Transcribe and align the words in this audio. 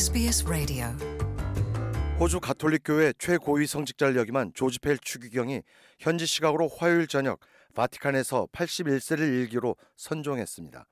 SBS 0.00 0.46
Radio. 0.46 0.86
호주 2.18 2.40
가톨릭 2.40 2.84
교회 2.86 3.12
최고위 3.18 3.66
성직자를 3.66 4.16
역임한 4.16 4.52
조지 4.54 4.78
펠 4.78 4.96
추기경이 4.96 5.60
현지 5.98 6.24
시각으로 6.24 6.68
화요일 6.68 7.06
저녁 7.06 7.38
바티칸에서 7.74 8.46
81세를 8.50 9.18
일기로 9.20 9.76
선종했습니다. 9.96 10.86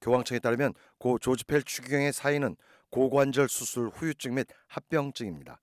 교황청에 0.00 0.40
따르면 0.40 0.74
고 0.98 1.20
조지 1.20 1.44
펠 1.44 1.62
추기경의 1.62 2.12
사인은 2.12 2.56
고관절 2.90 3.48
수술 3.48 3.90
후유증 3.90 4.34
및 4.34 4.48
합병증입니다. 4.66 5.60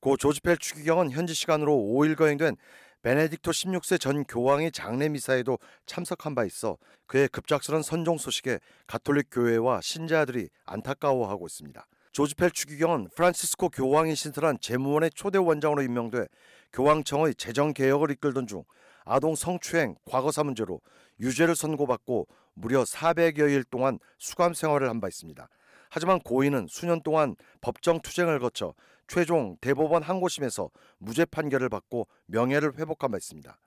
고 0.00 0.16
조지 0.16 0.40
펠 0.40 0.56
추기경은 0.56 1.12
현지 1.12 1.32
시간으로 1.32 1.76
5일 1.76 2.16
거행된 2.16 2.56
베네딕토 3.04 3.50
16세 3.52 4.00
전 4.00 4.24
교황의 4.24 4.72
장례 4.72 5.08
미사에도 5.08 5.60
참석한 5.86 6.34
바 6.34 6.44
있어 6.44 6.76
그의 7.06 7.28
급작스런 7.28 7.82
선종 7.82 8.18
소식에 8.18 8.58
가톨릭 8.88 9.28
교회와 9.30 9.80
신자들이 9.80 10.48
안타까워하고 10.64 11.46
있습니다. 11.46 11.86
조지펠 12.16 12.52
추기경은 12.52 13.08
프란시스코 13.14 13.68
교황이 13.68 14.14
신설한 14.14 14.56
재무원의 14.58 15.10
초대 15.14 15.36
원장으로 15.36 15.82
임명돼 15.82 16.28
교황청의 16.72 17.34
재정 17.34 17.74
개혁을 17.74 18.10
이끌던 18.12 18.46
중 18.46 18.64
아동 19.04 19.34
성추행 19.34 19.96
과거사 20.06 20.42
문제로 20.42 20.80
유죄를 21.20 21.54
선고받고 21.54 22.26
무려 22.54 22.84
400여 22.84 23.52
일 23.52 23.64
동안 23.64 23.98
수감 24.16 24.54
생활을 24.54 24.88
한 24.88 24.98
바 24.98 25.08
있습니다. 25.08 25.46
하지만 25.90 26.18
고인은 26.20 26.68
수년 26.70 27.02
동안 27.02 27.36
법정 27.60 28.00
투쟁을 28.00 28.38
거쳐 28.38 28.72
최종 29.08 29.58
대법원 29.60 30.02
항고심에서 30.02 30.70
무죄 30.96 31.26
판결을 31.26 31.68
받고 31.68 32.08
명예를 32.28 32.78
회복한 32.78 33.10
바 33.10 33.18
있습니다. 33.18 33.58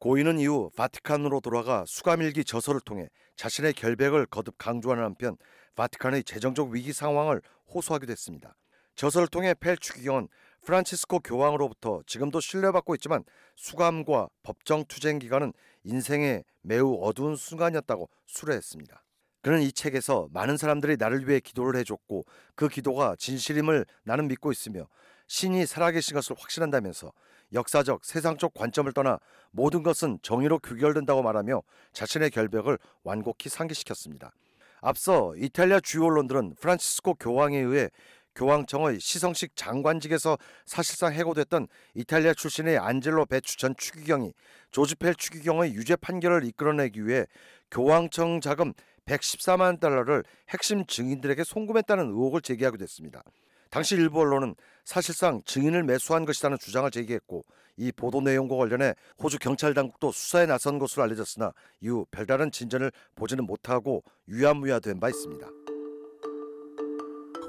고인은 0.00 0.38
이후 0.38 0.70
바티칸으로 0.76 1.40
돌아가 1.40 1.84
수감일기 1.86 2.44
저서를 2.44 2.80
통해 2.80 3.10
자신의 3.36 3.74
결백을 3.74 4.24
거듭 4.24 4.56
강조하는 4.56 5.04
한편 5.04 5.36
바티칸의 5.76 6.24
재정적 6.24 6.70
위기 6.70 6.94
상황을 6.94 7.42
호소하기도 7.74 8.10
했습니다. 8.10 8.56
저서를 8.94 9.28
통해 9.28 9.52
펠 9.52 9.76
추기경은 9.76 10.28
프란치스코 10.62 11.20
교황으로부터 11.20 12.00
지금도 12.06 12.40
신뢰받고 12.40 12.94
있지만 12.94 13.24
수감과 13.56 14.28
법정 14.42 14.86
투쟁 14.86 15.18
기간은 15.18 15.52
인생의 15.84 16.44
매우 16.62 16.98
어두운 17.02 17.36
순간이었다고 17.36 18.08
수뢰했습니다. 18.26 19.04
그는 19.42 19.60
이 19.60 19.70
책에서 19.70 20.28
많은 20.32 20.56
사람들이 20.56 20.96
나를 20.96 21.28
위해 21.28 21.40
기도를 21.40 21.78
해줬고 21.80 22.24
그 22.54 22.68
기도가 22.68 23.16
진실임을 23.18 23.84
나는 24.04 24.28
믿고 24.28 24.50
있으며 24.50 24.86
신이 25.30 25.64
살아계신 25.64 26.16
것을 26.16 26.34
확신한다면서 26.36 27.12
역사적 27.52 28.04
세상적 28.04 28.52
관점을 28.52 28.92
떠나 28.92 29.20
모든 29.52 29.84
것은 29.84 30.18
정의로 30.22 30.58
규결된다고 30.58 31.22
말하며 31.22 31.62
자신의 31.92 32.30
결백을 32.30 32.78
완곡히 33.04 33.48
상기시켰습니다. 33.48 34.32
앞서 34.80 35.32
이탈리아 35.36 35.78
주요 35.78 36.06
언론들은 36.06 36.56
프란치스코 36.60 37.14
교황에 37.14 37.58
의해 37.58 37.90
교황청의 38.34 38.98
시성식 38.98 39.54
장관직에서 39.54 40.36
사실상 40.66 41.12
해고됐던 41.12 41.68
이탈리아 41.94 42.34
출신의 42.34 42.78
안젤로 42.78 43.24
베추 43.26 43.56
전 43.56 43.76
추기경이 43.76 44.32
조지펠 44.72 45.14
추기경의 45.14 45.74
유죄 45.74 45.94
판결을 45.94 46.44
이끌어내기 46.44 47.06
위해 47.06 47.26
교황청 47.70 48.40
자금 48.40 48.72
114만 49.04 49.78
달러를 49.78 50.24
핵심 50.48 50.84
증인들에게 50.86 51.44
송금했다는 51.44 52.06
의혹을 52.06 52.40
제기하기도 52.40 52.82
했습니다. 52.82 53.22
당시 53.70 53.94
일부 53.94 54.20
언론은 54.20 54.54
사실상 54.84 55.40
증인을 55.44 55.84
매수한 55.84 56.24
것이라는 56.24 56.58
주장을 56.58 56.90
제기했고 56.90 57.44
이 57.76 57.92
보도 57.92 58.20
내용과 58.20 58.56
관련해 58.56 58.94
호주 59.22 59.38
경찰 59.38 59.72
당국도 59.72 60.12
수사에 60.12 60.46
나선 60.46 60.78
것으로 60.78 61.04
알려졌으나 61.04 61.52
이후 61.80 62.04
별다른 62.10 62.50
진전을 62.50 62.92
보지는 63.14 63.44
못하고 63.44 64.02
유야무야된 64.28 65.00
바 65.00 65.08
있습니다. 65.08 65.46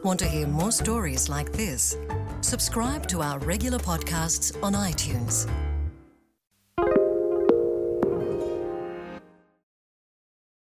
Want 0.03 0.17
to 0.23 0.28
hear 0.28 0.47
more 0.47 0.72
stories 0.72 1.30
like 1.30 1.52
this? 1.52 1.95
Subscribe 2.41 3.06
to 3.08 3.22
our 3.22 3.38
regular 3.45 3.78
podcasts 3.78 4.57
on 4.63 4.74
iTunes. 4.74 5.47